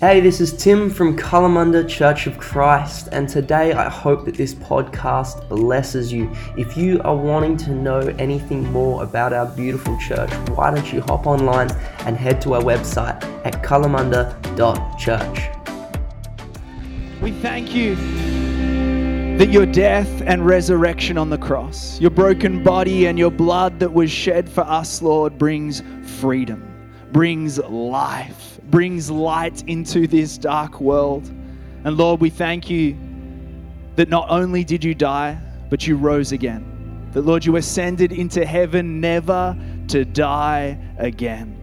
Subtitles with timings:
[0.00, 4.54] Hey, this is Tim from Kalamunda Church of Christ, and today I hope that this
[4.54, 6.34] podcast blesses you.
[6.56, 11.02] If you are wanting to know anything more about our beautiful church, why don't you
[11.02, 11.70] hop online
[12.06, 15.38] and head to our website at kalamunda.church.
[17.20, 17.94] We thank you
[19.36, 23.92] that your death and resurrection on the cross, your broken body and your blood that
[23.92, 25.82] was shed for us, Lord, brings
[26.18, 26.69] freedom,
[27.12, 31.28] brings life brings light into this dark world.
[31.84, 32.96] And Lord, we thank you
[33.96, 37.08] that not only did you die, but you rose again.
[37.12, 39.56] That, Lord, you ascended into heaven never
[39.88, 41.56] to die again.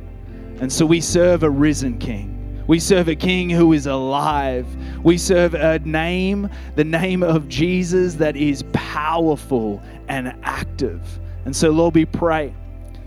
[0.59, 2.33] And so we serve a risen King.
[2.67, 4.67] We serve a King who is alive.
[5.03, 11.01] We serve a name, the name of Jesus, that is powerful and active.
[11.45, 12.53] And so, Lord, we pray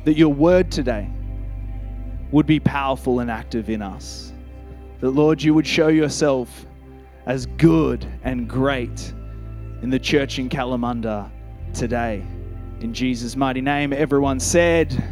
[0.04, 1.10] that your word today
[2.32, 4.32] would be powerful and active in us.
[5.00, 6.66] That, Lord, you would show yourself
[7.26, 9.12] as good and great
[9.82, 11.30] in the church in Kalamunda
[11.72, 12.24] today.
[12.80, 15.02] In Jesus' mighty name, everyone said,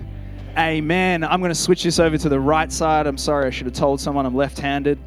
[0.56, 1.22] Amen.
[1.22, 3.06] I'm going to switch this over to the right side.
[3.06, 4.98] I'm sorry, I should have told someone I'm left handed.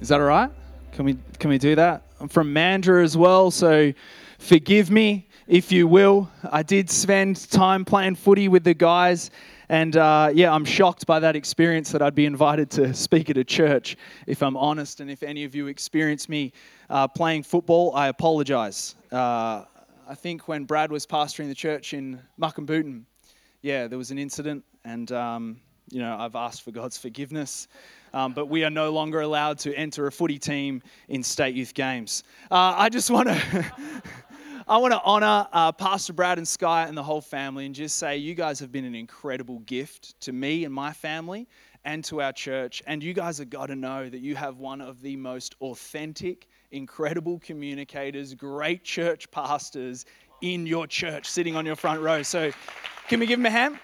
[0.00, 0.50] Is that all right?
[0.92, 2.02] Can we, can we do that?
[2.20, 3.92] I'm from Mandurah as well, so
[4.38, 6.30] forgive me if you will.
[6.50, 9.30] I did spend time playing footy with the guys
[9.68, 13.36] and uh, yeah, I'm shocked by that experience that I'd be invited to speak at
[13.36, 15.00] a church, if I'm honest.
[15.00, 16.52] And if any of you experience me
[16.88, 18.94] uh, playing football, I apologize.
[19.10, 19.64] Uh,
[20.08, 23.02] I think when Brad was pastoring the church in Mukinbudin,
[23.62, 27.66] yeah, there was an incident, and um, you know, I've asked for God's forgiveness.
[28.14, 31.74] Um, but we are no longer allowed to enter a footy team in state youth
[31.74, 32.22] games.
[32.50, 33.72] Uh, I just want to.
[34.68, 37.98] I want to honor uh, Pastor Brad and Sky and the whole family and just
[37.98, 41.46] say you guys have been an incredible gift to me and my family
[41.84, 42.82] and to our church.
[42.88, 46.48] And you guys have got to know that you have one of the most authentic,
[46.72, 50.04] incredible communicators, great church pastors
[50.42, 52.24] in your church sitting on your front row.
[52.24, 52.50] So,
[53.06, 53.78] can we give them a hand?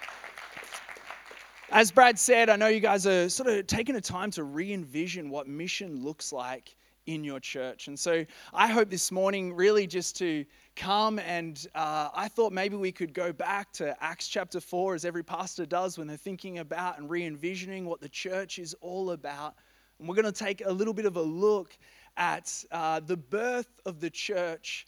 [1.71, 4.73] As Brad said, I know you guys are sort of taking a time to re
[4.73, 7.87] envision what mission looks like in your church.
[7.87, 10.45] And so I hope this morning really just to
[10.75, 15.05] come and uh, I thought maybe we could go back to Acts chapter 4 as
[15.05, 19.11] every pastor does when they're thinking about and re envisioning what the church is all
[19.11, 19.55] about.
[19.99, 21.77] And we're going to take a little bit of a look
[22.17, 24.87] at uh, the birth of the church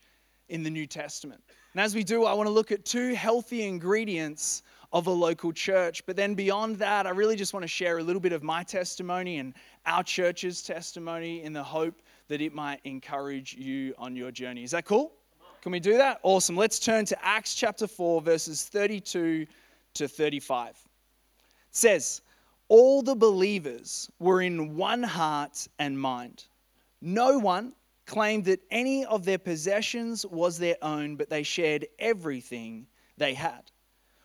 [0.50, 1.41] in the New Testament.
[1.73, 4.63] And as we do, I want to look at two healthy ingredients
[4.94, 6.06] of a local church.
[6.06, 8.63] But then beyond that, I really just want to share a little bit of my
[8.63, 9.53] testimony and
[9.85, 14.63] our church's testimony in the hope that it might encourage you on your journey.
[14.63, 15.12] Is that cool?
[15.66, 16.20] Can we do that?
[16.22, 16.56] Awesome.
[16.56, 19.48] Let's turn to Acts chapter 4, verses 32
[19.96, 20.70] to 35.
[20.70, 20.76] It
[21.72, 22.22] says,
[22.68, 26.46] All the believers were in one heart and mind.
[27.02, 27.74] No one
[28.06, 32.86] claimed that any of their possessions was their own, but they shared everything
[33.18, 33.72] they had.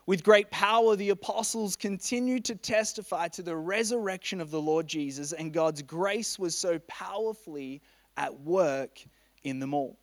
[0.05, 5.33] With great power, the apostles continued to testify to the resurrection of the Lord Jesus,
[5.33, 7.81] and God's grace was so powerfully
[8.19, 9.03] at work
[9.43, 9.97] in them all.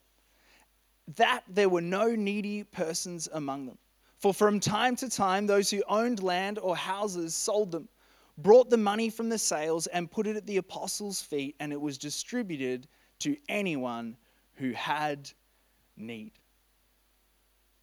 [1.16, 3.78] That there were no needy persons among them.
[4.18, 7.88] For from time to time, those who owned land or houses sold them,
[8.40, 11.79] brought the money from the sales, and put it at the apostles' feet, and it
[11.79, 12.88] was distributed
[13.19, 14.18] to anyone
[14.56, 15.31] who had
[15.95, 16.31] need.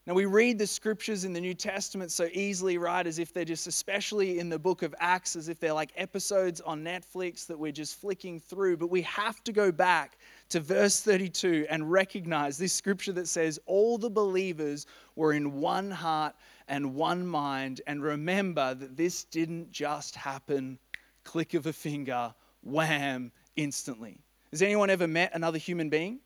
[0.06, 3.06] Now, we read the scriptures in the New Testament so easily, right?
[3.06, 6.60] As if they're just, especially in the book of Acts, as if they're like episodes
[6.60, 8.76] on Netflix that we're just flicking through.
[8.76, 10.18] But we have to go back
[10.50, 15.90] to verse 32 and recognize this scripture that says, All the believers were in one
[15.90, 16.34] heart
[16.68, 17.80] and one mind.
[17.86, 20.78] And remember that this didn't just happen,
[21.24, 24.18] click of a finger, wham, instantly.
[24.50, 26.20] Has anyone ever met another human being?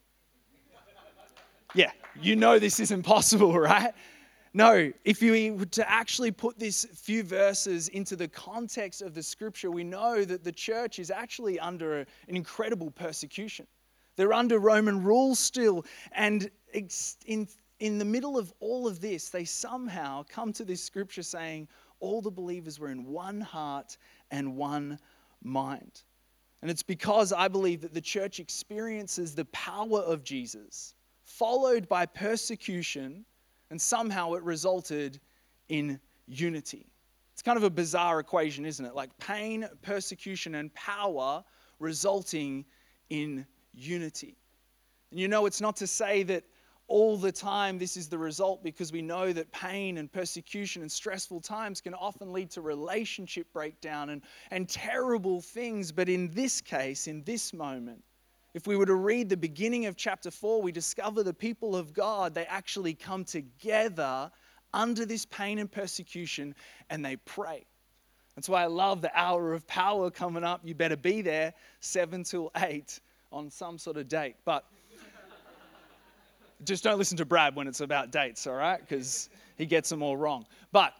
[1.74, 1.90] Yeah,
[2.20, 3.92] you know this is impossible, right?
[4.54, 9.22] No, if you were to actually put these few verses into the context of the
[9.22, 13.66] scripture, we know that the church is actually under an incredible persecution.
[14.18, 15.86] They're under Roman rule still.
[16.10, 17.46] And in,
[17.78, 21.68] in the middle of all of this, they somehow come to this scripture saying
[22.00, 23.96] all the believers were in one heart
[24.32, 24.98] and one
[25.44, 26.02] mind.
[26.62, 30.94] And it's because I believe that the church experiences the power of Jesus
[31.24, 33.24] followed by persecution,
[33.70, 35.20] and somehow it resulted
[35.68, 36.90] in unity.
[37.34, 38.96] It's kind of a bizarre equation, isn't it?
[38.96, 41.44] Like pain, persecution, and power
[41.78, 42.64] resulting
[43.10, 43.46] in
[43.78, 44.36] unity.
[45.10, 46.44] And you know, it's not to say that
[46.88, 50.90] all the time this is the result because we know that pain and persecution and
[50.90, 55.92] stressful times can often lead to relationship breakdown and, and terrible things.
[55.92, 58.02] But in this case, in this moment,
[58.54, 61.92] if we were to read the beginning of chapter 4, we discover the people of
[61.92, 64.30] God, they actually come together
[64.72, 66.54] under this pain and persecution
[66.88, 67.66] and they pray.
[68.34, 70.60] That's why I love the hour of power coming up.
[70.64, 73.00] You better be there 7 till 8
[73.32, 74.36] on some sort of date.
[74.44, 74.64] But
[76.64, 78.80] just don't listen to Brad when it's about dates, all right?
[78.80, 80.46] Because he gets them all wrong.
[80.72, 80.94] But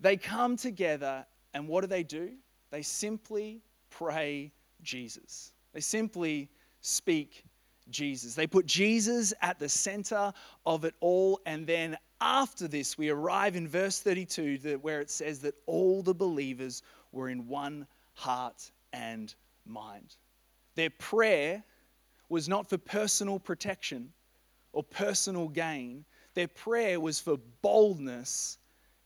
[0.00, 1.24] they come together,
[1.54, 2.30] and what do they do?
[2.70, 5.52] They simply pray Jesus.
[5.72, 6.48] They simply
[6.80, 7.44] speak
[7.90, 8.34] Jesus.
[8.34, 10.32] They put Jesus at the center
[10.64, 11.40] of it all.
[11.46, 16.14] And then after this, we arrive in verse 32 where it says that all the
[16.14, 19.34] believers were in one heart and
[19.66, 20.16] mind.
[20.80, 21.62] Their prayer
[22.30, 24.14] was not for personal protection
[24.72, 28.56] or personal gain, their prayer was for boldness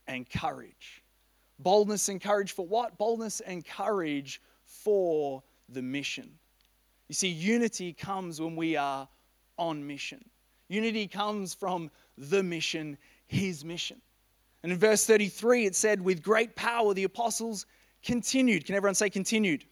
[0.06, 1.02] and courage.
[1.58, 2.96] Boldness and courage for what?
[2.96, 6.38] Boldness and courage for the mission.
[7.08, 9.08] You see, unity comes when we are
[9.58, 10.24] on mission.
[10.68, 12.96] Unity comes from the mission,
[13.26, 14.00] his mission.
[14.62, 17.66] And in verse 33, it said, With great power the apostles
[18.04, 18.64] continued.
[18.64, 19.64] Can everyone say continued?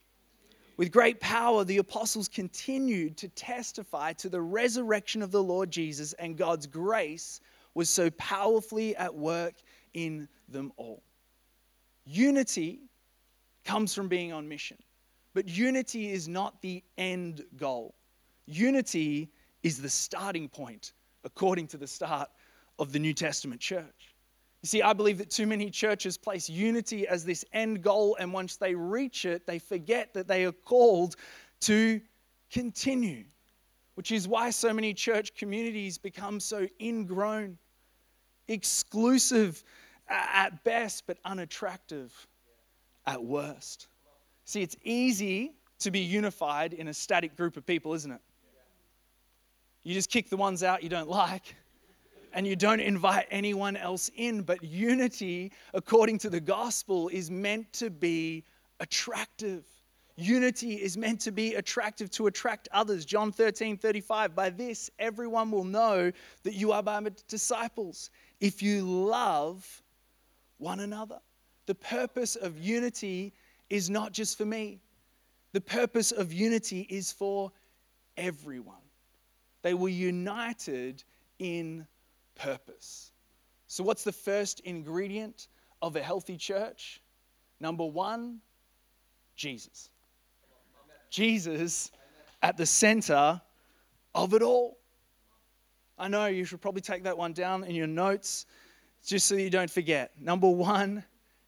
[0.83, 6.13] With great power, the apostles continued to testify to the resurrection of the Lord Jesus,
[6.15, 7.41] and God's grace
[7.75, 9.55] was so powerfully at work
[9.95, 11.05] in them all.
[12.05, 12.81] Unity
[13.65, 14.77] comes from being on mission,
[15.35, 17.95] but unity is not the end goal.
[18.47, 19.31] Unity
[19.63, 22.29] is the starting point, according to the start
[22.81, 24.02] of the New Testament church.
[24.63, 28.33] You see, I believe that too many churches place unity as this end goal, and
[28.33, 31.17] once they reach it, they forget that they are called
[31.63, 32.01] to
[32.51, 33.25] continue,
[33.97, 37.59] which is why so many church communities become so ingrown,
[38.47, 39.65] exclusive
[40.09, 42.13] at best, but unattractive
[43.07, 43.89] at worst.
[44.45, 48.21] See, it's easy to be unified in a static group of people, isn't it?
[49.83, 51.57] You just kick the ones out you don't like
[52.33, 54.43] and you don't invite anyone else in.
[54.43, 58.45] But unity, according to the gospel, is meant to be
[58.81, 59.65] attractive.
[60.17, 63.05] Unity is meant to be attractive to attract others.
[63.05, 64.35] John 13, 35.
[64.35, 66.13] By this, everyone will know
[66.43, 69.83] that you are my disciples if you love
[70.59, 71.19] one another.
[71.67, 73.33] The purpose of unity
[73.71, 74.81] is not just for me,
[75.53, 77.53] the purpose of unity is for
[78.17, 78.77] everyone.
[79.63, 81.05] They were united
[81.39, 81.87] in
[82.35, 83.13] purpose.
[83.67, 85.49] So, what's the first ingredient
[85.81, 87.01] of a healthy church?
[87.61, 88.41] Number one,
[89.37, 89.91] Jesus.
[91.11, 91.91] Jesus
[92.43, 93.41] at the center
[94.15, 94.79] of it all.
[95.99, 98.47] I know you should probably take that one down in your notes
[99.05, 100.13] just so you don't forget.
[100.21, 101.05] Number one,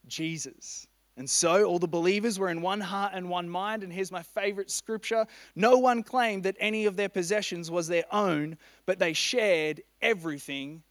[0.06, 0.86] Jesus.
[1.16, 3.84] And so all the believers were in one heart and one mind.
[3.84, 8.04] And here's my favorite scripture No one claimed that any of their possessions was their
[8.12, 10.82] own, but they shared everything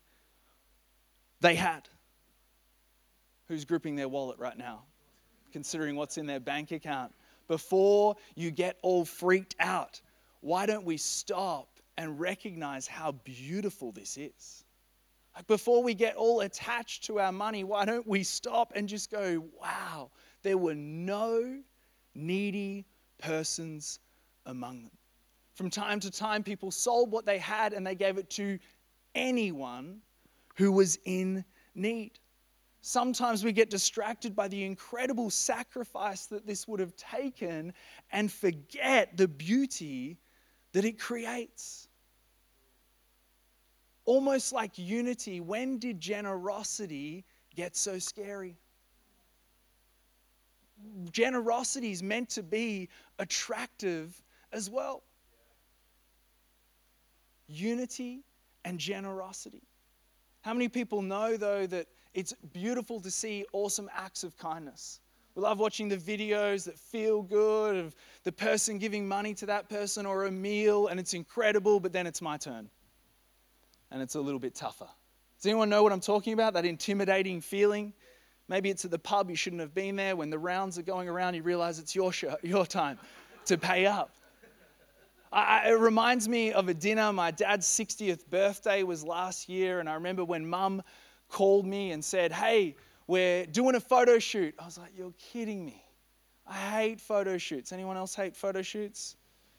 [1.41, 1.89] they had.
[3.49, 4.83] Who's gripping their wallet right now,
[5.51, 7.13] considering what's in their bank account?
[7.49, 9.99] Before you get all freaked out,
[10.39, 11.67] why don't we stop
[11.97, 14.62] and recognize how beautiful this is?
[15.35, 19.09] Like before we get all attached to our money, why don't we stop and just
[19.09, 20.11] go, wow,
[20.43, 21.59] there were no
[22.13, 22.85] needy
[23.17, 23.99] persons
[24.45, 24.91] among them.
[25.55, 28.59] From time to time, people sold what they had and they gave it to
[29.15, 30.01] anyone
[30.55, 31.43] who was in
[31.75, 32.19] need.
[32.81, 37.73] Sometimes we get distracted by the incredible sacrifice that this would have taken
[38.11, 40.19] and forget the beauty
[40.73, 41.82] that it creates
[44.05, 48.57] almost like unity, when did generosity get so scary?
[51.11, 55.03] Generosity is meant to be attractive as well.
[57.47, 58.23] Unity
[58.65, 59.61] and generosity.
[60.41, 64.99] How many people know, though, that it's beautiful to see awesome acts of kindness?
[65.35, 69.69] We love watching the videos that feel good of the person giving money to that
[69.69, 72.69] person or a meal, and it's incredible, but then it's my turn
[73.93, 74.89] and it's a little bit tougher.
[75.37, 76.53] Does anyone know what I'm talking about?
[76.53, 77.93] That intimidating feeling?
[78.49, 80.15] Maybe it's at the pub, you shouldn't have been there.
[80.15, 82.97] When the rounds are going around, you realize it's your, show, your time
[83.45, 84.11] to pay up.
[85.31, 87.11] I, it reminds me of a dinner.
[87.13, 90.83] My dad's 60th birthday was last year, and I remember when mum
[91.29, 92.75] called me and said, Hey,
[93.07, 94.53] we're doing a photo shoot.
[94.59, 95.83] I was like, You're kidding me.
[96.45, 97.71] I hate photo shoots.
[97.71, 99.15] Anyone else hate photo shoots?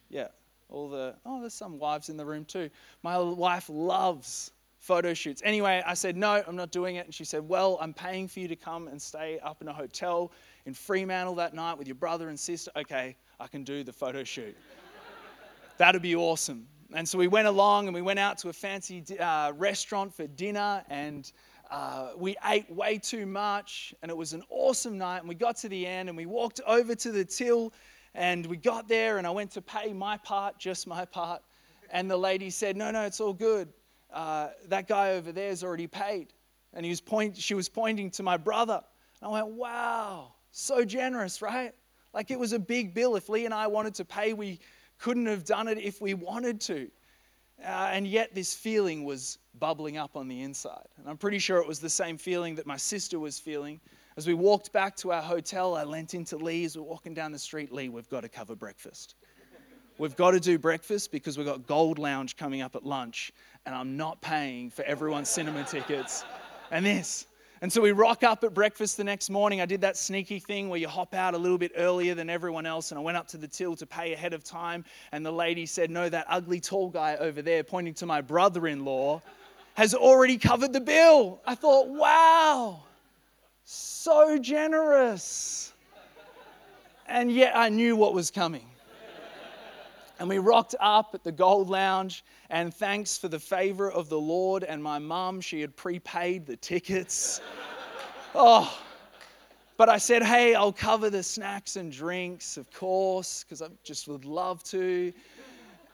[0.09, 0.27] Yeah,
[0.69, 2.69] All the, oh, there's some wives in the room too.
[3.03, 5.41] My wife loves photo shoots.
[5.43, 7.05] Anyway, I said, no, I'm not doing it.
[7.05, 9.73] And she said, well, I'm paying for you to come and stay up in a
[9.73, 10.31] hotel
[10.65, 12.71] in Fremantle that night with your brother and sister.
[12.75, 14.55] Okay, I can do the photo shoot.
[15.77, 16.67] That'd be awesome.
[16.93, 20.27] And so we went along and we went out to a fancy uh, restaurant for
[20.27, 21.31] dinner and
[21.71, 25.19] uh, we ate way too much and it was an awesome night.
[25.19, 27.73] And we got to the end and we walked over to the till
[28.15, 31.41] and we got there and I went to pay my part, just my part.
[31.91, 33.69] And the lady said, No, no, it's all good.
[34.11, 36.33] Uh, that guy over there has already paid.
[36.73, 38.81] And he was point, she was pointing to my brother.
[39.21, 41.73] And I went, Wow, so generous, right?
[42.13, 43.17] Like it was a big bill.
[43.17, 44.59] If Lee and I wanted to pay, we
[44.97, 46.89] couldn't have done it if we wanted to.
[47.61, 50.87] Uh, and yet, this feeling was bubbling up on the inside.
[50.97, 53.79] And I'm pretty sure it was the same feeling that my sister was feeling.
[54.17, 57.33] As we walked back to our hotel, I leant into Lee as we're walking down
[57.33, 57.73] the street.
[57.73, 59.15] Lee, we've got to cover breakfast.
[59.97, 63.33] We've got to do breakfast because we've got Gold Lounge coming up at lunch,
[63.65, 66.23] and I'm not paying for everyone's cinema tickets.
[66.71, 67.27] And this.
[67.61, 69.59] And so we rock up at breakfast the next morning.
[69.59, 72.65] I did that sneaky thing where you hop out a little bit earlier than everyone
[72.65, 72.91] else.
[72.91, 74.85] And I went up to the till to pay ahead of time.
[75.11, 78.67] And the lady said, No, that ugly tall guy over there, pointing to my brother
[78.67, 79.21] in law,
[79.73, 81.41] has already covered the bill.
[81.45, 82.83] I thought, Wow,
[83.65, 85.73] so generous.
[87.07, 88.67] And yet I knew what was coming.
[90.17, 94.19] And we rocked up at the Gold Lounge, and thanks for the favor of the
[94.19, 97.41] Lord and my mum, she had prepaid the tickets.
[98.35, 98.79] oh,
[99.75, 104.07] but I said, hey, I'll cover the snacks and drinks, of course, because I just
[104.07, 105.11] would love to.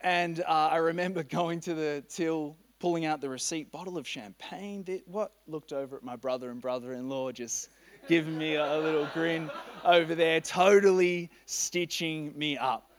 [0.02, 4.84] And uh, I remember going to the till, pulling out the receipt, bottle of champagne.
[5.06, 5.32] What?
[5.48, 7.70] Looked over at my brother and brother in law, just
[8.08, 9.52] giving me a little grin
[9.86, 12.90] over there, totally stitching me up.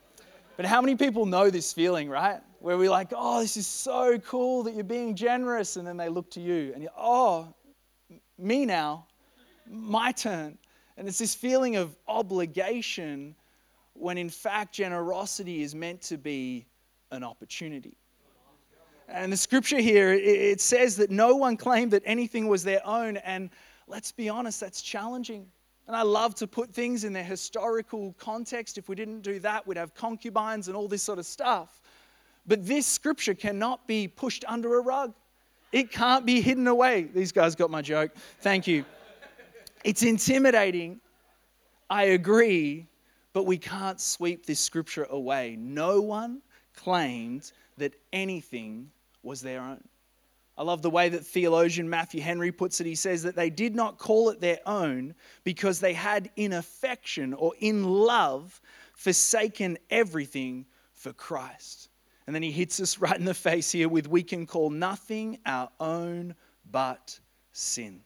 [0.56, 2.40] But how many people know this feeling, right?
[2.60, 5.76] Where we're like, oh, this is so cool that you're being generous.
[5.76, 7.52] And then they look to you and you're, oh,
[8.38, 9.06] me now,
[9.68, 10.56] my turn.
[10.96, 13.34] And it's this feeling of obligation
[13.94, 16.66] when in fact generosity is meant to be
[17.10, 17.96] an opportunity.
[19.08, 23.18] And the scripture here, it says that no one claimed that anything was their own.
[23.18, 23.50] And
[23.86, 25.46] let's be honest, that's challenging.
[25.86, 28.78] And I love to put things in their historical context.
[28.78, 31.80] If we didn't do that, we'd have concubines and all this sort of stuff.
[32.46, 35.12] But this scripture cannot be pushed under a rug.
[35.72, 37.08] It can't be hidden away.
[37.14, 38.12] These guys got my joke.
[38.40, 38.84] Thank you.
[39.84, 41.00] It's intimidating.
[41.90, 42.86] I agree,
[43.32, 45.56] but we can't sweep this scripture away.
[45.58, 46.42] No one
[46.74, 48.90] claimed that anything
[49.22, 49.82] was their own.
[50.56, 52.86] I love the way that theologian Matthew Henry puts it.
[52.86, 55.14] He says that they did not call it their own
[55.44, 58.60] because they had in affection or in love
[58.94, 61.88] forsaken everything for Christ.
[62.26, 65.38] And then he hits us right in the face here with we can call nothing
[65.46, 66.34] our own
[66.70, 67.18] but
[67.52, 68.02] sin.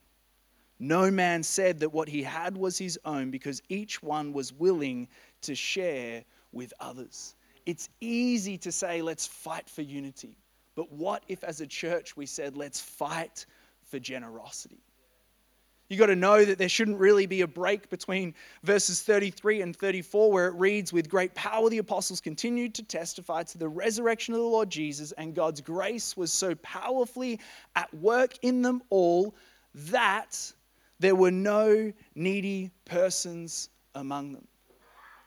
[0.79, 5.09] No man said that what he had was his own because each one was willing
[5.43, 7.35] to share with others.
[7.67, 10.39] It's easy to say, let's fight for unity.
[10.77, 13.47] But what if, as a church, we said, let's fight
[13.85, 14.79] for generosity?
[15.89, 19.77] You got to know that there shouldn't really be a break between verses 33 and
[19.77, 24.35] 34, where it reads, With great power the apostles continued to testify to the resurrection
[24.35, 27.39] of the Lord Jesus, and God's grace was so powerfully
[27.77, 29.37] at work in them all
[29.75, 30.53] that
[30.99, 34.49] there were no needy persons among them.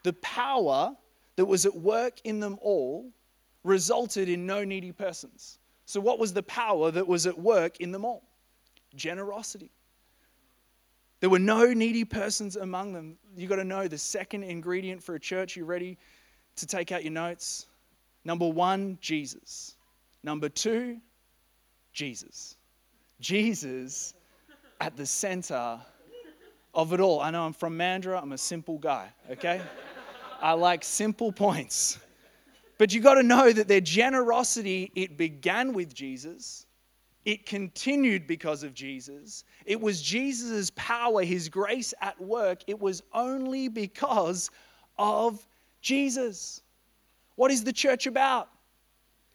[0.03, 0.95] The power
[1.39, 3.09] that was at work in them all
[3.63, 5.57] resulted in no needy persons.
[5.85, 8.23] So, what was the power that was at work in them all?
[8.93, 9.71] Generosity.
[11.21, 13.15] There were no needy persons among them.
[13.37, 15.55] You got to know the second ingredient for a church.
[15.55, 15.97] You ready
[16.57, 17.67] to take out your notes?
[18.25, 19.77] Number one, Jesus.
[20.23, 20.97] Number two,
[21.93, 22.57] Jesus.
[23.21, 24.13] Jesus
[24.81, 25.79] at the center
[26.73, 27.21] of it all.
[27.21, 29.61] I know I'm from Mandurah, I'm a simple guy, okay?
[30.41, 31.99] I like simple points.
[32.77, 36.65] But you got to know that their generosity, it began with Jesus.
[37.25, 39.43] It continued because of Jesus.
[39.65, 42.61] It was Jesus' power, his grace at work.
[42.67, 44.49] It was only because
[44.97, 45.45] of
[45.81, 46.61] Jesus.
[47.35, 48.49] What is the church about?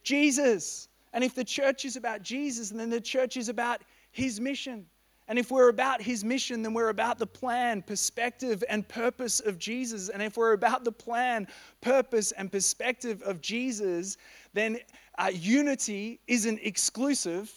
[0.03, 0.87] Jesus.
[1.13, 3.81] And if the church is about Jesus, then the church is about
[4.11, 4.85] his mission.
[5.27, 9.57] And if we're about his mission, then we're about the plan, perspective, and purpose of
[9.57, 10.09] Jesus.
[10.09, 11.47] And if we're about the plan,
[11.81, 14.17] purpose, and perspective of Jesus,
[14.53, 14.77] then
[15.17, 17.51] uh, unity isn't exclusive,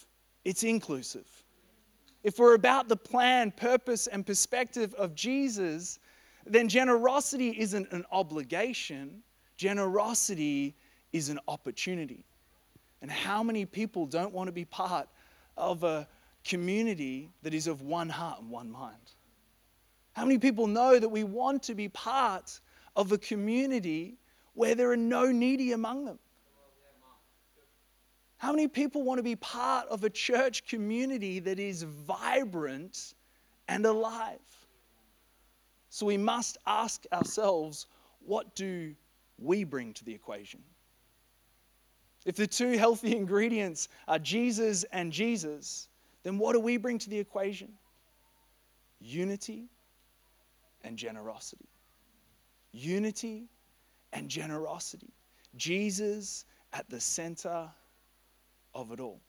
[0.45, 1.27] it's inclusive.
[2.25, 5.99] If we're about the plan, purpose, and perspective of Jesus,
[6.47, 9.23] then generosity isn't an obligation,
[9.59, 10.75] generosity
[11.13, 12.25] is an opportunity.
[13.03, 15.09] And how many people don't want to be part
[15.57, 16.09] of a
[16.49, 18.97] community that is of one heart and one mind?
[20.15, 22.59] How many people know that we want to be part
[22.97, 24.17] of a community
[24.55, 26.19] where there are no needy among them?
[28.39, 33.15] How many people want to be part of a church community that is vibrant
[33.69, 34.39] and alive?
[35.91, 37.87] So we must ask ourselves
[38.21, 38.95] what do
[39.39, 40.63] we bring to the equation?
[42.25, 45.89] If the two healthy ingredients are Jesus and Jesus,
[46.23, 47.73] then what do we bring to the equation?
[49.01, 49.69] Unity
[50.83, 51.69] and generosity.
[52.73, 53.49] Unity
[54.13, 55.13] and generosity.
[55.57, 57.69] Jesus at the center
[58.75, 59.21] of it all.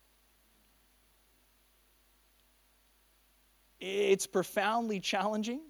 [3.79, 5.62] It's profoundly challenging,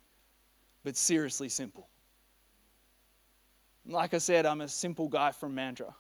[0.84, 1.88] but seriously simple.
[3.86, 5.94] Like I said, I'm a simple guy from Mandurah.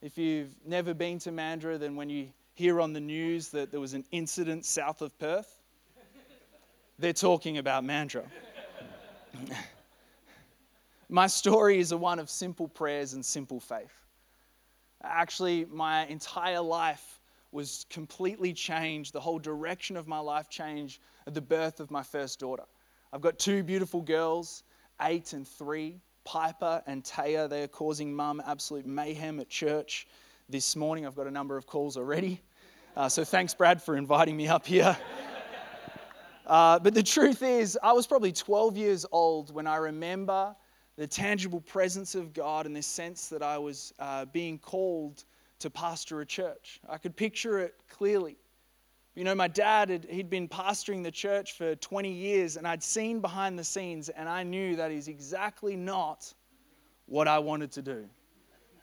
[0.00, 3.78] If you've never been to Mandurah, then when you hear on the news that there
[3.78, 5.60] was an incident south of Perth,
[6.98, 8.26] they're talking about Mandurah.
[11.08, 13.92] My story is a one of simple prayers and simple faith.
[15.04, 17.20] Actually, my entire life
[17.52, 19.12] was completely changed.
[19.12, 22.64] The whole direction of my life changed at the birth of my first daughter.
[23.12, 24.64] I've got two beautiful girls,
[25.02, 27.48] eight and three, Piper and Taya.
[27.48, 30.08] They are causing mum absolute mayhem at church
[30.48, 31.06] this morning.
[31.06, 32.42] I've got a number of calls already.
[32.98, 34.96] Uh, so thanks, Brad, for inviting me up here.
[36.46, 40.56] Uh, but the truth is, I was probably 12 years old when I remember
[40.96, 45.24] the tangible presence of God in this sense that I was uh, being called
[45.58, 46.80] to pastor a church.
[46.88, 48.38] I could picture it clearly.
[49.14, 52.82] You know, my dad, had, he'd been pastoring the church for 20 years, and I'd
[52.82, 56.32] seen behind the scenes, and I knew that is exactly not
[57.04, 58.06] what I wanted to do.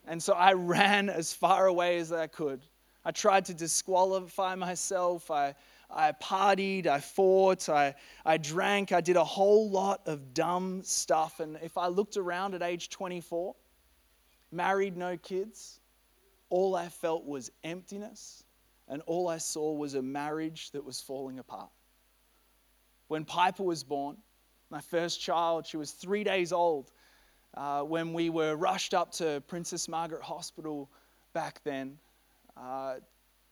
[0.05, 2.61] And so I ran as far away as I could.
[3.05, 5.29] I tried to disqualify myself.
[5.29, 5.53] I,
[5.89, 7.93] I partied, I fought, I,
[8.25, 11.39] I drank, I did a whole lot of dumb stuff.
[11.39, 13.55] And if I looked around at age 24,
[14.51, 15.79] married, no kids,
[16.49, 18.43] all I felt was emptiness,
[18.87, 21.69] and all I saw was a marriage that was falling apart.
[23.07, 24.17] When Piper was born,
[24.71, 26.91] my first child, she was three days old
[27.55, 30.89] uh, when we were rushed up to Princess Margaret Hospital
[31.33, 31.99] back then.
[32.57, 32.95] Uh,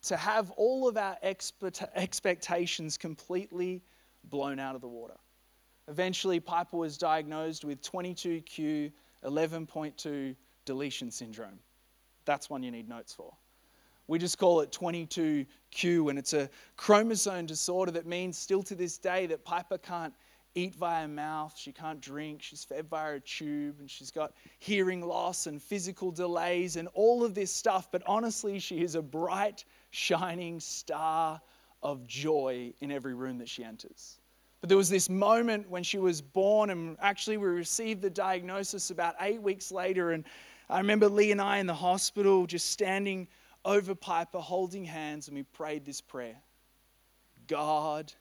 [0.03, 3.81] to have all of our expectations completely
[4.25, 5.15] blown out of the water.
[5.87, 8.91] Eventually, Piper was diagnosed with 22q
[9.23, 10.35] 11.2
[10.65, 11.59] deletion syndrome.
[12.25, 13.33] That's one you need notes for.
[14.07, 18.97] We just call it 22q, and it's a chromosome disorder that means still to this
[18.97, 20.13] day that Piper can't
[20.55, 25.01] eat via mouth, she can't drink, she's fed via a tube, and she's got hearing
[25.01, 27.89] loss and physical delays and all of this stuff.
[27.91, 31.41] But honestly, she is a bright, shining star
[31.81, 34.19] of joy in every room that she enters.
[34.61, 38.91] But there was this moment when she was born, and actually, we received the diagnosis
[38.91, 40.11] about eight weeks later.
[40.11, 40.23] And
[40.69, 43.27] I remember Lee and I in the hospital just standing
[43.65, 46.37] over Piper, holding hands, and we prayed this prayer
[47.47, 48.13] God,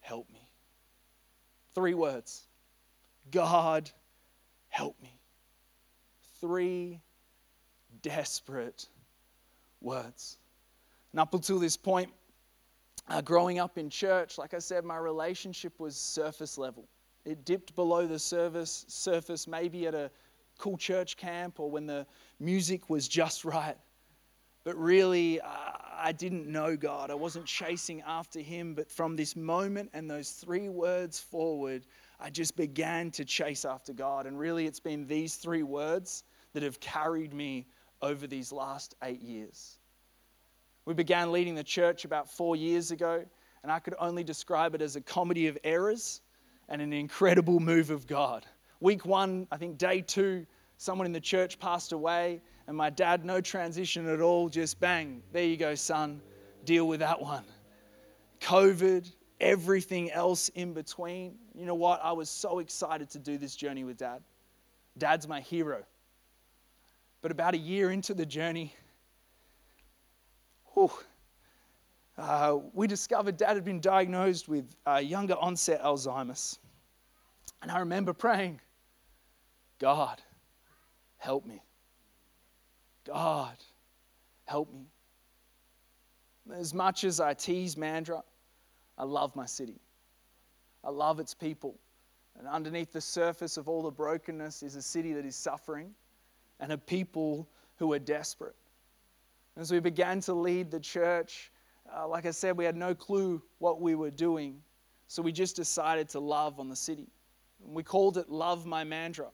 [0.00, 0.47] help me.
[1.78, 2.44] Three words
[3.30, 3.88] God,
[4.68, 5.16] help me.
[6.40, 7.00] Three
[8.02, 8.88] desperate
[9.80, 10.38] words.
[11.12, 12.10] And up until this point,
[13.06, 16.88] uh, growing up in church, like I said, my relationship was surface level.
[17.24, 20.10] It dipped below the service, surface, maybe at a
[20.58, 22.08] cool church camp or when the
[22.40, 23.76] music was just right.
[24.64, 25.46] But really, uh,
[25.98, 27.10] I didn't know God.
[27.10, 28.74] I wasn't chasing after Him.
[28.74, 31.86] But from this moment and those three words forward,
[32.20, 34.26] I just began to chase after God.
[34.26, 37.66] And really, it's been these three words that have carried me
[38.02, 39.78] over these last eight years.
[40.84, 43.24] We began leading the church about four years ago,
[43.62, 46.22] and I could only describe it as a comedy of errors
[46.68, 48.46] and an incredible move of God.
[48.80, 53.24] Week one, I think day two, someone in the church passed away, and my dad,
[53.24, 56.20] no transition at all, just bang, there you go, son,
[56.66, 57.44] deal with that one.
[58.42, 61.38] COVID, everything else in between.
[61.54, 61.98] You know what?
[62.04, 64.22] I was so excited to do this journey with dad.
[64.98, 65.82] Dad's my hero.
[67.22, 68.74] But about a year into the journey,
[72.18, 76.58] uh, we discovered dad had been diagnosed with uh, younger onset Alzheimer's.
[77.62, 78.60] And I remember praying,
[79.78, 80.20] God,
[81.16, 81.62] help me.
[83.08, 83.56] God,
[84.44, 84.86] help me.
[86.54, 88.22] As much as I tease Mandurah,
[88.98, 89.80] I love my city.
[90.84, 91.78] I love its people.
[92.38, 95.94] And underneath the surface of all the brokenness is a city that is suffering
[96.60, 98.54] and a people who are desperate.
[99.56, 101.50] As we began to lead the church,
[101.96, 104.60] uh, like I said, we had no clue what we were doing.
[105.06, 107.08] So we just decided to love on the city.
[107.64, 109.30] And we called it Love My Mandurah.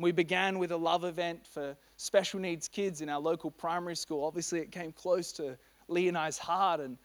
[0.00, 4.24] We began with a love event for special needs kids in our local primary school.
[4.24, 5.58] Obviously, it came close to
[5.88, 6.78] Lee and I's heart.
[6.78, 6.96] And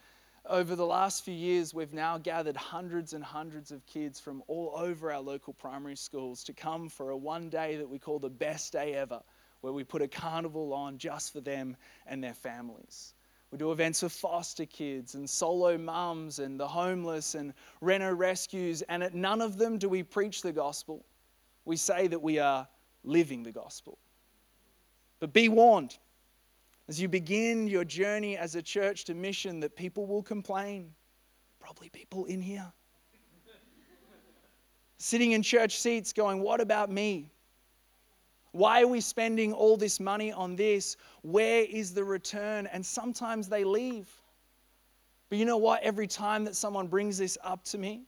[0.48, 4.74] over the last few years, we've now gathered hundreds and hundreds of kids from all
[4.78, 8.30] over our local primary schools to come for a one day that we call the
[8.30, 9.24] best day ever,
[9.62, 11.76] where we put a carnival on just for them
[12.06, 13.16] and their families.
[13.50, 18.84] We do events for foster kids and solo mums and the homeless and reno rescues,
[18.84, 21.04] and at none of them do we preach the gospel.
[21.66, 22.68] We say that we are
[23.04, 23.98] living the gospel.
[25.20, 25.98] But be warned
[26.88, 30.92] as you begin your journey as a church to mission that people will complain.
[31.60, 32.72] Probably people in here.
[34.98, 37.30] Sitting in church seats going, What about me?
[38.52, 40.96] Why are we spending all this money on this?
[41.24, 42.68] Where is the return?
[42.68, 44.08] And sometimes they leave.
[45.30, 45.82] But you know what?
[45.82, 48.04] Every time that someone brings this up to me,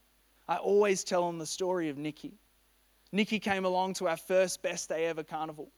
[0.47, 2.37] I always tell them the story of Nikki.
[3.11, 5.69] Nikki came along to our first best day ever carnival.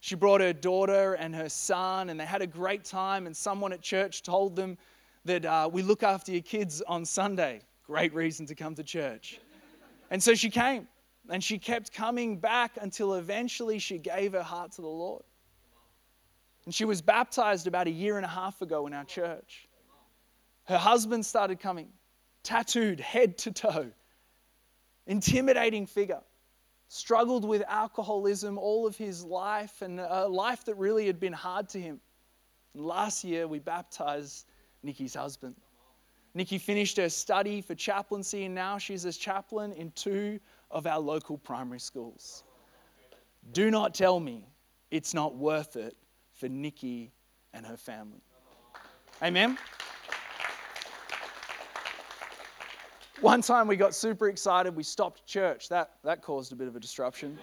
[0.00, 3.26] She brought her daughter and her son, and they had a great time.
[3.26, 4.76] And someone at church told them
[5.24, 7.60] that uh, we look after your kids on Sunday.
[7.86, 9.38] Great reason to come to church.
[10.10, 10.88] And so she came,
[11.30, 15.22] and she kept coming back until eventually she gave her heart to the Lord.
[16.64, 19.68] And she was baptized about a year and a half ago in our church.
[20.64, 21.88] Her husband started coming,
[22.42, 23.90] tattooed head to toe,
[25.06, 26.22] intimidating figure
[26.92, 31.66] struggled with alcoholism all of his life and a life that really had been hard
[31.66, 31.98] to him.
[32.74, 34.44] And last year, we baptized
[34.82, 35.54] Nikki's husband.
[36.34, 40.38] Nikki finished her study for chaplaincy, and now she's a chaplain in two
[40.70, 42.44] of our local primary schools.
[43.52, 44.44] Do not tell me
[44.90, 45.96] it's not worth it
[46.34, 47.10] for Nikki
[47.54, 48.20] and her family.
[49.22, 49.56] Amen.
[53.32, 54.74] One time we got super excited.
[54.74, 55.68] We stopped church.
[55.68, 57.38] That, that caused a bit of a disruption.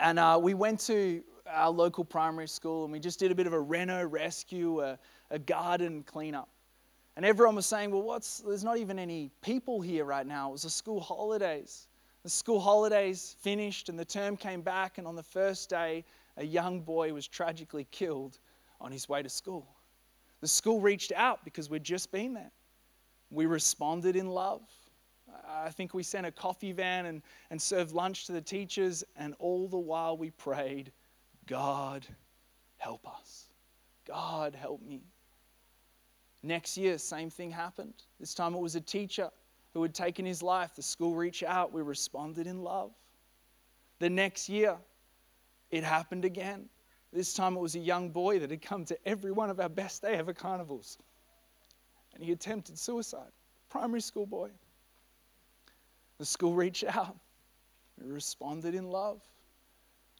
[0.00, 3.46] and uh, we went to our local primary school and we just did a bit
[3.46, 4.98] of a reno rescue, a,
[5.30, 6.50] a garden cleanup.
[7.16, 10.50] And everyone was saying, well, what's, there's not even any people here right now.
[10.50, 11.88] It was the school holidays.
[12.22, 14.98] The school holidays finished and the term came back.
[14.98, 16.04] And on the first day,
[16.36, 18.40] a young boy was tragically killed
[18.82, 19.66] on his way to school.
[20.42, 22.50] The school reached out because we'd just been there.
[23.30, 24.62] We responded in love.
[25.48, 29.34] I think we sent a coffee van and, and served lunch to the teachers, and
[29.38, 30.92] all the while we prayed,
[31.46, 32.06] God,
[32.78, 33.46] help us.
[34.06, 35.02] God, help me.
[36.42, 37.94] Next year, same thing happened.
[38.20, 39.30] This time it was a teacher
[39.74, 40.74] who had taken his life.
[40.76, 41.72] The school reached out.
[41.72, 42.92] We responded in love.
[43.98, 44.76] The next year,
[45.70, 46.68] it happened again.
[47.12, 49.68] This time it was a young boy that had come to every one of our
[49.68, 50.98] best day ever carnivals
[52.16, 53.30] and he attempted suicide.
[53.68, 54.50] Primary school boy.
[56.18, 57.16] The school reached out.
[58.02, 59.20] We responded in love.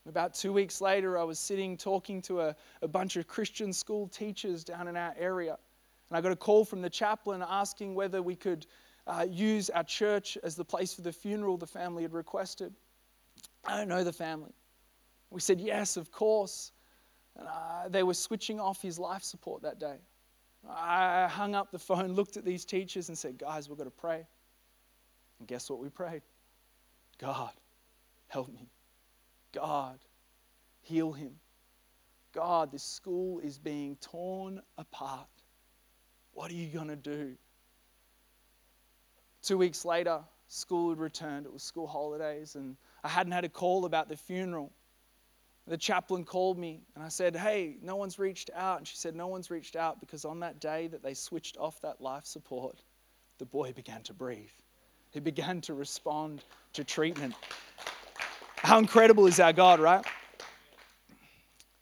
[0.07, 4.07] About two weeks later, I was sitting talking to a, a bunch of Christian school
[4.07, 5.57] teachers down in our area.
[6.09, 8.67] And I got a call from the chaplain asking whether we could
[9.07, 12.73] uh, use our church as the place for the funeral the family had requested.
[13.65, 14.53] I don't know the family.
[15.29, 16.71] We said, yes, of course.
[17.35, 19.97] And, uh, they were switching off his life support that day.
[20.69, 23.91] I hung up the phone, looked at these teachers, and said, Guys, we've got to
[23.91, 24.25] pray.
[25.39, 26.23] And guess what we prayed?
[27.19, 27.51] God,
[28.27, 28.69] help me.
[29.53, 29.99] God,
[30.81, 31.33] heal him.
[32.33, 35.27] God, this school is being torn apart.
[36.33, 37.35] What are you going to do?
[39.41, 41.45] Two weeks later, school had returned.
[41.45, 44.71] It was school holidays, and I hadn't had a call about the funeral
[45.67, 48.79] the chaplain called me and I said, Hey, no one's reached out.
[48.79, 51.81] And she said, No one's reached out because on that day that they switched off
[51.81, 52.81] that life support,
[53.37, 54.49] the boy began to breathe.
[55.11, 57.35] He began to respond to treatment.
[58.57, 60.05] How incredible is our God, right?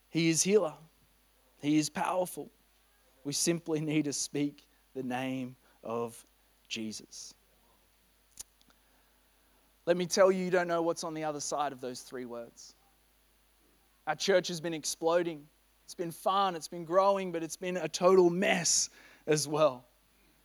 [0.10, 0.74] He is healer,
[1.62, 2.50] He is powerful.
[3.24, 6.24] We simply need to speak the name of
[6.70, 7.34] Jesus.
[9.88, 12.26] Let me tell you, you don't know what's on the other side of those three
[12.26, 12.76] words.
[14.08, 15.48] Our church has been exploding.
[15.86, 18.90] It's been fun, it's been growing, but it's been a total mess
[19.28, 19.86] as well.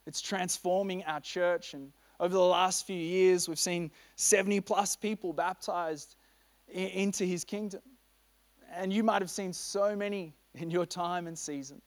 [0.07, 1.73] It's transforming our church.
[1.73, 6.16] And over the last few years, we've seen 70 plus people baptized
[6.68, 7.81] into his kingdom.
[8.75, 11.81] And you might have seen so many in your time and season.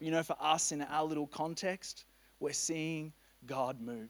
[0.00, 2.04] You know, for us in our little context,
[2.40, 3.12] we're seeing
[3.46, 4.08] God move.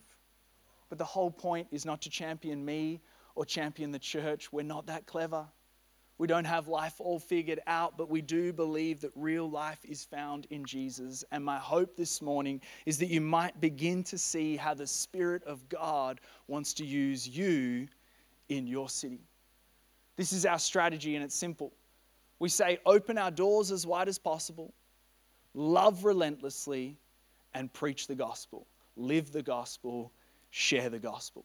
[0.88, 3.00] But the whole point is not to champion me
[3.34, 4.52] or champion the church.
[4.52, 5.46] We're not that clever.
[6.18, 10.04] We don't have life all figured out, but we do believe that real life is
[10.04, 11.24] found in Jesus.
[11.30, 15.44] And my hope this morning is that you might begin to see how the Spirit
[15.44, 17.86] of God wants to use you
[18.48, 19.20] in your city.
[20.16, 21.72] This is our strategy, and it's simple.
[22.38, 24.72] We say, open our doors as wide as possible,
[25.52, 26.96] love relentlessly,
[27.52, 28.66] and preach the gospel.
[28.96, 30.12] Live the gospel,
[30.50, 31.44] share the gospel.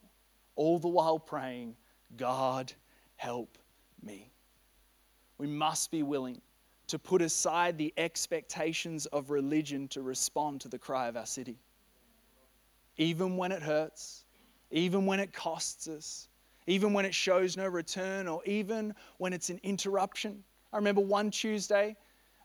[0.56, 1.76] All the while praying,
[2.16, 2.72] God,
[3.16, 3.58] help
[4.02, 4.31] me.
[5.42, 6.40] We must be willing
[6.86, 11.58] to put aside the expectations of religion to respond to the cry of our city.
[12.96, 14.24] Even when it hurts,
[14.70, 16.28] even when it costs us,
[16.68, 20.44] even when it shows no return, or even when it's an interruption.
[20.72, 21.96] I remember one Tuesday,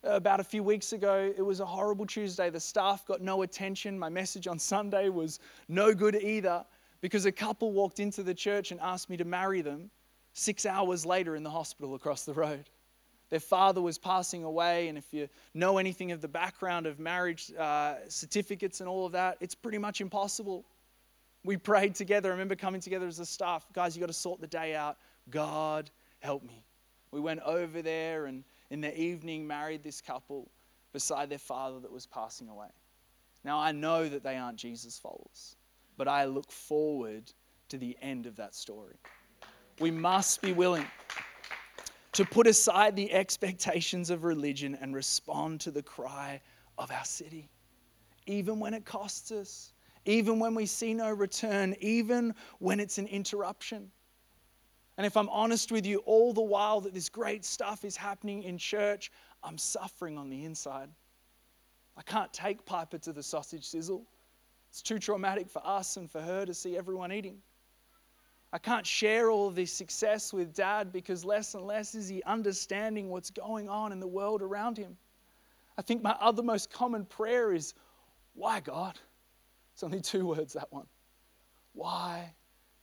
[0.01, 2.49] about a few weeks ago, it was a horrible Tuesday.
[2.49, 3.99] The staff got no attention.
[3.99, 6.65] My message on Sunday was no good either
[7.01, 9.91] because a couple walked into the church and asked me to marry them
[10.33, 12.67] six hours later in the hospital across the road.
[13.29, 17.51] Their father was passing away, and if you know anything of the background of marriage
[17.59, 20.65] uh, certificates and all of that, it's pretty much impossible.
[21.43, 22.29] We prayed together.
[22.29, 23.65] I remember coming together as a staff.
[23.73, 24.97] Guys, you got to sort the day out.
[25.29, 26.63] God, help me.
[27.11, 30.49] We went over there and in the evening married this couple
[30.93, 32.67] beside their father that was passing away.
[33.43, 35.55] Now, I know that they aren't Jesus followers,
[35.95, 37.31] but I look forward
[37.69, 38.95] to the end of that story.
[39.79, 40.85] We must be willing
[42.17, 46.41] to put aside the expectations of religion and respond to the cry
[46.79, 47.47] of our city,
[48.25, 49.71] even when it costs us,
[50.05, 53.91] even when we see no return, even when it's an interruption.
[54.97, 58.41] And if I'm honest with you, all the while that this great stuff is happening
[58.41, 59.11] in church,
[59.43, 60.89] I'm suffering on the inside.
[61.97, 64.07] I can't take Piper to the sausage sizzle.
[64.71, 67.37] It's too traumatic for us and for her to see everyone eating.
[68.53, 72.23] I can't share all of this success with dad because less and less is he
[72.23, 74.95] understanding what's going on in the world around him.
[75.77, 77.73] I think my other most common prayer is,
[78.33, 78.99] Why God?
[79.73, 80.87] It's only two words, that one.
[81.73, 82.33] Why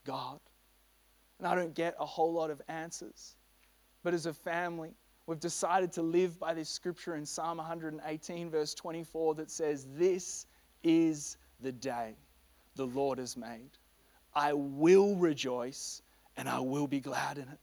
[0.05, 0.39] God?
[1.39, 3.35] And I don't get a whole lot of answers.
[4.05, 4.95] But as a family,
[5.27, 10.47] we've decided to live by this scripture in Psalm 118, verse 24, that says, This
[10.85, 12.15] is the day
[12.77, 13.71] the Lord has made.
[14.35, 16.03] I will rejoice
[16.37, 17.59] and I will be glad in it.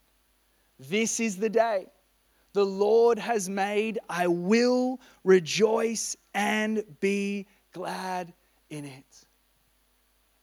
[0.79, 1.87] This is the day
[2.53, 3.99] the Lord has made.
[4.09, 8.33] I will rejoice and be glad
[8.69, 9.25] in it.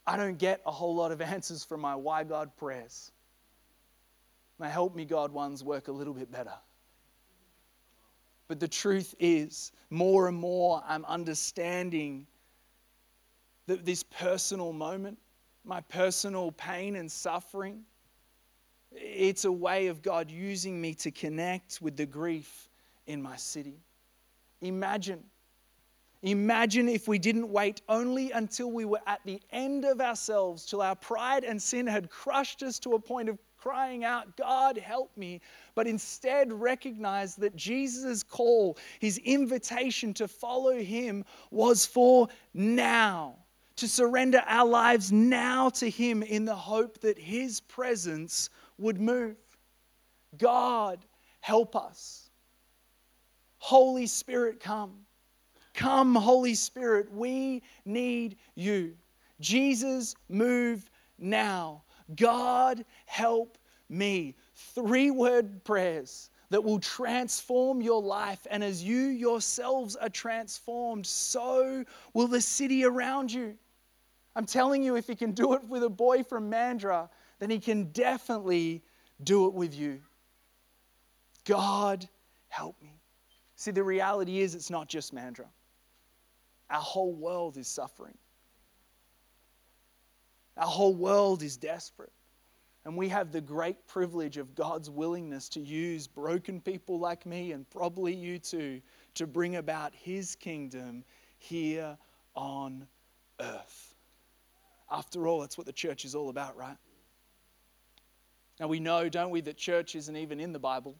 [0.06, 3.12] I don't get a whole lot of answers from my why God prayers.
[4.58, 6.54] May help me, God, ones work a little bit better.
[8.48, 12.26] But the truth is, more and more I'm understanding
[13.66, 15.18] that this personal moment,
[15.68, 17.82] my personal pain and suffering,
[18.90, 22.70] it's a way of God using me to connect with the grief
[23.06, 23.82] in my city.
[24.62, 25.22] Imagine,
[26.22, 30.80] imagine if we didn't wait only until we were at the end of ourselves, till
[30.80, 35.14] our pride and sin had crushed us to a point of crying out, God, help
[35.18, 35.42] me,
[35.74, 43.36] but instead recognize that Jesus' call, his invitation to follow him, was for now,
[43.78, 49.36] to surrender our lives now to him in the hope that his presence would move.
[50.36, 51.04] God,
[51.40, 52.30] help us.
[53.58, 55.06] Holy Spirit, come.
[55.74, 58.96] Come, Holy Spirit, we need you.
[59.40, 61.82] Jesus, move now.
[62.16, 64.34] God, help me.
[64.74, 68.44] Three word prayers that will transform your life.
[68.50, 73.56] And as you yourselves are transformed, so will the city around you.
[74.38, 77.08] I'm telling you, if he can do it with a boy from Mandurah,
[77.40, 78.84] then he can definitely
[79.24, 80.00] do it with you.
[81.44, 82.08] God,
[82.46, 83.00] help me.
[83.56, 85.48] See, the reality is, it's not just Mandurah,
[86.70, 88.16] our whole world is suffering.
[90.56, 92.12] Our whole world is desperate.
[92.84, 97.50] And we have the great privilege of God's willingness to use broken people like me
[97.50, 98.82] and probably you too
[99.14, 101.02] to bring about His kingdom
[101.38, 101.98] here
[102.36, 102.86] on
[103.40, 103.87] earth.
[104.90, 106.76] After all, that's what the church is all about, right?
[108.58, 110.96] Now we know, don't we, that church isn't even in the Bible.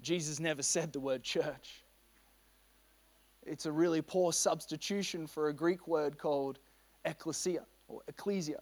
[0.00, 1.82] Jesus never said the word church.
[3.44, 6.58] It's a really poor substitution for a Greek word called
[7.04, 8.60] ecclesia or ecclesia.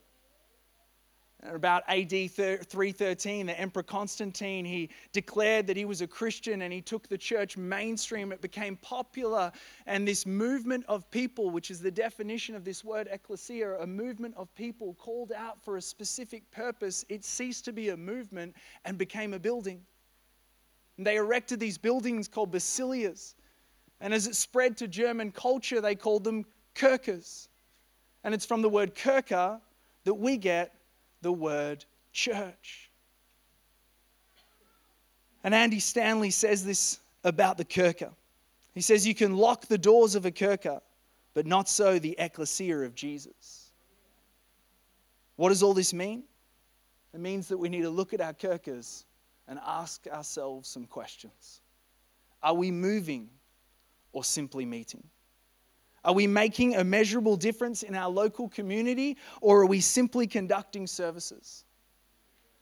[1.44, 6.80] About AD 313, the Emperor Constantine, he declared that he was a Christian and he
[6.80, 8.32] took the church mainstream.
[8.32, 9.52] It became popular.
[9.86, 14.34] And this movement of people, which is the definition of this word ecclesia, a movement
[14.36, 18.98] of people called out for a specific purpose, it ceased to be a movement and
[18.98, 19.80] became a building.
[20.96, 23.36] And they erected these buildings called basilicas.
[24.00, 27.48] And as it spread to German culture, they called them kirches.
[28.24, 29.60] And it's from the word kirche
[30.02, 30.74] that we get
[31.22, 32.90] the word church.
[35.44, 38.10] And Andy Stanley says this about the kirche.
[38.74, 40.80] He says, You can lock the doors of a kirche,
[41.34, 43.70] but not so the ecclesia of Jesus.
[45.36, 46.24] What does all this mean?
[47.14, 49.04] It means that we need to look at our kirches
[49.46, 51.60] and ask ourselves some questions.
[52.42, 53.28] Are we moving
[54.12, 55.02] or simply meeting?
[56.04, 60.86] Are we making a measurable difference in our local community or are we simply conducting
[60.86, 61.64] services?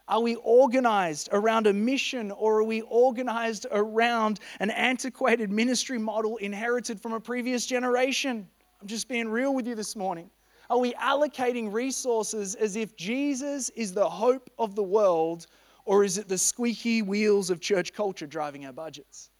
[0.09, 6.37] Are we organized around a mission or are we organized around an antiquated ministry model
[6.37, 8.49] inherited from a previous generation?
[8.81, 10.31] I'm just being real with you this morning.
[10.71, 15.47] Are we allocating resources as if Jesus is the hope of the world
[15.85, 19.31] or is it the squeaky wheels of church culture driving our budgets?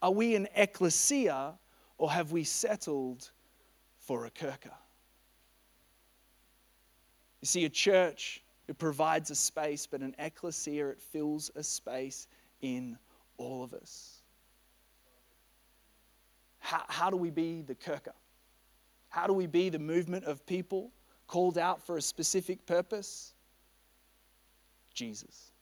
[0.00, 1.54] Are we an ecclesia
[2.02, 3.30] or have we settled
[4.00, 4.72] for a kirche?
[7.40, 12.26] You see, a church it provides a space, but an ecclesia, it fills a space
[12.60, 12.98] in
[13.36, 14.22] all of us.
[16.58, 18.12] How, how do we be the kirche?
[19.08, 20.90] How do we be the movement of people
[21.28, 23.32] called out for a specific purpose?
[24.92, 25.52] Jesus.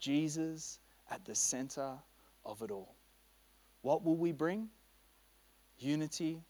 [0.00, 1.92] Jesus at the center
[2.44, 2.96] of it all.
[3.82, 4.70] What will we bring?
[5.78, 6.42] Unity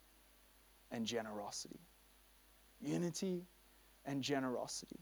[0.91, 1.81] and generosity.
[2.81, 3.47] Unity
[4.05, 5.01] and generosity.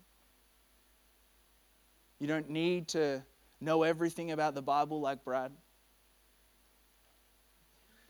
[2.18, 3.22] You don't need to
[3.60, 5.52] know everything about the Bible like Brad.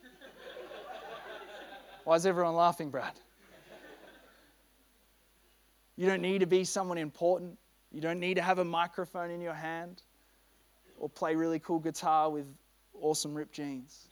[2.05, 3.19] Why is everyone laughing, Brad?
[5.97, 7.59] You don't need to be someone important.
[7.93, 10.03] You don't need to have a microphone in your hand
[10.99, 12.47] or play really cool guitar with
[13.01, 14.09] awesome ripped jeans.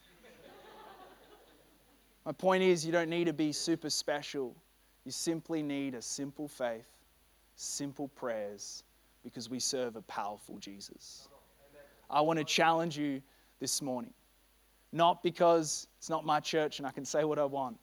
[2.24, 4.54] My point is, you don't need to be super special.
[5.04, 6.86] You simply need a simple faith,
[7.56, 8.84] simple prayers,
[9.24, 11.28] because we serve a powerful Jesus.
[12.08, 13.22] I want to challenge you
[13.58, 14.12] this morning,
[14.92, 17.76] not because it's not my church and I can say what I want,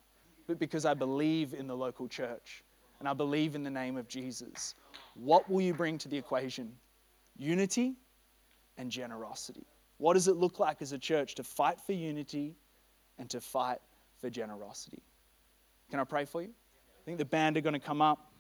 [0.48, 2.64] but because I believe in the local church
[3.00, 4.76] and I believe in the name of Jesus.
[5.16, 6.72] What will you bring to the equation?
[7.38, 7.96] Unity
[8.78, 9.66] and generosity.
[9.98, 12.56] What does it look like as a church to fight for unity
[13.18, 13.80] and to fight
[14.20, 15.02] for generosity?
[15.90, 16.50] Can I pray for you?
[16.50, 18.32] I think the band are going to come up.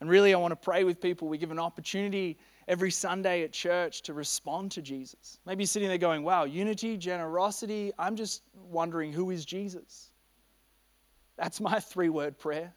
[0.00, 1.28] And really, I want to pray with people.
[1.28, 5.38] We give an opportunity every Sunday at church to respond to Jesus.
[5.46, 7.92] Maybe you're sitting there going, wow, unity, generosity.
[7.98, 10.10] I'm just wondering who is Jesus?
[11.36, 12.72] That's my three word prayer.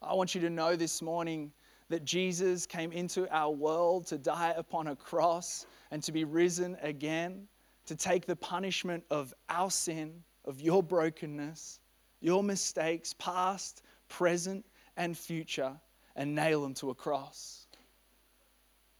[0.00, 1.52] I want you to know this morning
[1.88, 6.76] that Jesus came into our world to die upon a cross and to be risen
[6.82, 7.46] again,
[7.86, 11.80] to take the punishment of our sin, of your brokenness,
[12.20, 14.64] your mistakes, past, present,
[14.96, 15.74] and future,
[16.16, 17.66] and nail them to a cross.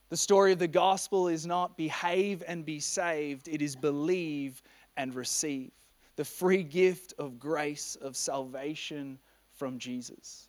[0.08, 4.62] The story of the gospel is not behave and be saved, it is believe
[4.96, 5.72] and receive
[6.16, 9.18] the free gift of grace, of salvation
[9.54, 10.48] from Jesus.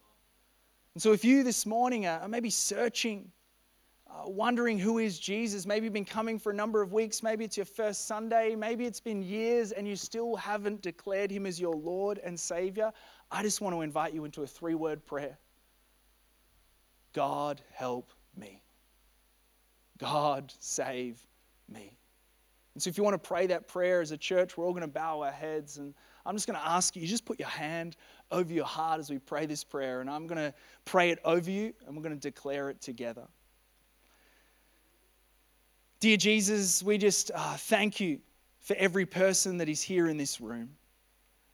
[0.93, 3.31] And so, if you this morning are maybe searching,
[4.13, 7.43] Uh, wondering who is Jesus, maybe you've been coming for a number of weeks, maybe
[7.43, 11.59] it's your first Sunday, maybe it's been years and you still haven't declared him as
[11.59, 12.91] your Lord and Savior,
[13.31, 15.37] I just want to invite you into a three word prayer
[17.13, 18.61] God, help me.
[19.99, 21.25] God, save
[21.69, 21.97] me.
[22.73, 24.81] And so, if you want to pray that prayer as a church, we're all going
[24.81, 25.77] to bow our heads.
[25.77, 25.93] And
[26.25, 27.95] I'm just going to ask you, just put your hand
[28.31, 30.53] over your heart as we pray this prayer, and I'm going to
[30.85, 33.27] pray it over you, and we're going to declare it together.
[36.03, 38.19] Dear Jesus, we just uh, thank you
[38.59, 40.71] for every person that is here in this room.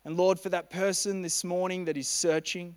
[0.05, 2.75] And Lord, for that person this morning that is searching,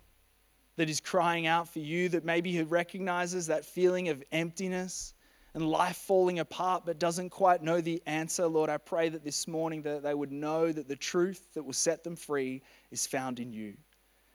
[0.75, 5.15] that is crying out for you, that maybe recognizes that feeling of emptiness
[5.55, 9.47] and life falling apart but doesn't quite know the answer, Lord, I pray that this
[9.47, 13.39] morning that they would know that the truth that will set them free is found
[13.39, 13.73] in you.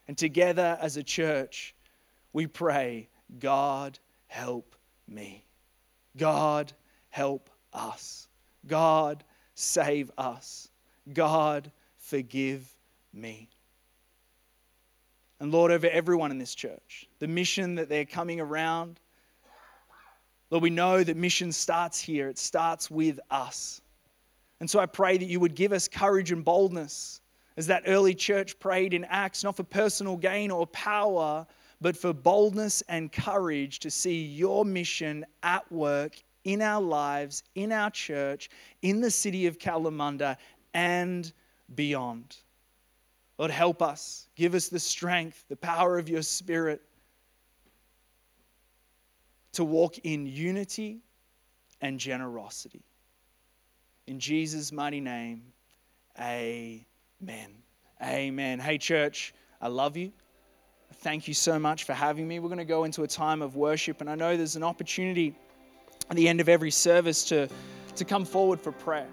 [0.08, 1.76] And together as a church,
[2.32, 3.08] we pray,
[3.38, 4.74] God, help
[5.06, 5.44] me.
[6.16, 6.72] God,
[7.18, 8.28] help us.
[8.68, 9.24] God,
[9.56, 10.68] save us.
[11.12, 12.72] God, forgive
[13.12, 13.48] me.
[15.40, 19.00] And Lord, over everyone in this church, the mission that they're coming around,
[20.50, 23.80] Lord, we know that mission starts here, it starts with us.
[24.60, 27.20] And so I pray that you would give us courage and boldness
[27.56, 31.44] as that early church prayed in Acts, not for personal gain or power,
[31.80, 37.72] but for boldness and courage to see your mission at work in our lives, in
[37.72, 38.50] our church,
[38.82, 40.36] in the city of Kalamunda,
[40.74, 41.32] and
[41.74, 42.36] beyond.
[43.38, 44.28] Lord, help us.
[44.34, 46.82] Give us the strength, the power of your Spirit
[49.52, 51.00] to walk in unity
[51.80, 52.82] and generosity.
[54.06, 55.42] In Jesus' mighty name,
[56.18, 56.84] amen.
[58.02, 58.58] Amen.
[58.58, 60.12] Hey, church, I love you.
[60.94, 62.38] Thank you so much for having me.
[62.38, 65.36] We're going to go into a time of worship, and I know there's an opportunity
[66.10, 67.48] at the end of every service to,
[67.96, 69.08] to come forward for prayer.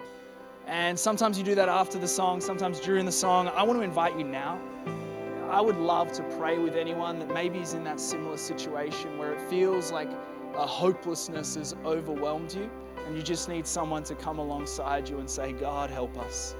[0.67, 3.47] And sometimes you do that after the song, sometimes during the song.
[3.49, 4.59] I want to invite you now.
[5.49, 9.31] I would love to pray with anyone that maybe is in that similar situation where
[9.31, 10.09] it feels like
[10.55, 12.69] a hopelessness has overwhelmed you
[13.05, 16.55] and you just need someone to come alongside you and say, God, help us.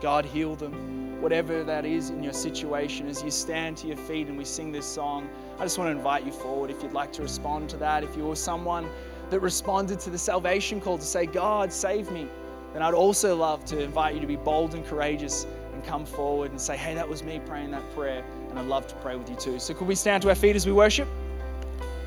[0.00, 1.22] God, heal them.
[1.22, 4.72] Whatever that is in your situation, as you stand to your feet and we sing
[4.72, 5.28] this song,
[5.58, 8.02] I just want to invite you forward if you'd like to respond to that.
[8.02, 8.88] If you're someone
[9.30, 12.28] that responded to the salvation call to say, God, save me,
[12.72, 16.50] then I'd also love to invite you to be bold and courageous and come forward
[16.50, 19.28] and say, hey, that was me praying that prayer, and I'd love to pray with
[19.28, 19.58] you too.
[19.58, 21.08] So, could we stand to our feet as we worship?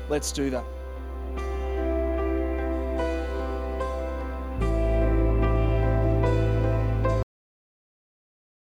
[0.08, 0.64] Let's do that.